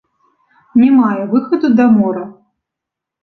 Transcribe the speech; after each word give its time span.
Не 0.83 0.87
мае 0.99 1.23
выхаду 1.33 1.67
да 1.79 1.85
мора. 1.97 2.23